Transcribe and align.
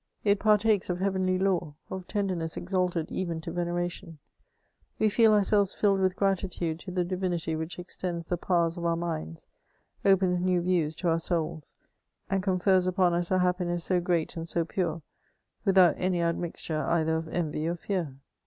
It 0.23 0.39
partakes 0.39 0.89
of 0.89 0.97
heavenly 0.97 1.37
love, 1.37 1.75
of 1.91 2.07
tenderness 2.07 2.57
exalted 2.57 3.11
even 3.11 3.39
to 3.41 3.51
veneration; 3.51 4.17
we 4.97 5.09
feel 5.09 5.31
ourselves 5.31 5.75
filled 5.75 5.99
with 5.99 6.15
gratitude 6.15 6.79
to 6.79 6.89
the 6.91 7.03
divinity 7.03 7.55
which 7.55 7.77
extends 7.77 8.25
the 8.25 8.35
powers 8.35 8.77
of 8.77 8.85
our 8.85 8.95
minds, 8.95 9.47
opens 10.03 10.39
new 10.39 10.59
views 10.59 10.95
to 10.95 11.09
our 11.09 11.19
souls, 11.19 11.75
and 12.31 12.41
confers 12.41 12.87
upon 12.87 13.13
us 13.13 13.29
a 13.29 13.37
happiness 13.37 13.83
so 13.83 13.99
great 13.99 14.35
and 14.35 14.49
so 14.49 14.65
pure, 14.65 15.03
without 15.65 15.93
any 15.99 16.17
admix 16.17 16.65
ture 16.65 16.81
either 16.89 17.17
of 17.17 17.27
envy 17.27 17.67
or 17.67 17.75
fear. 17.75 18.15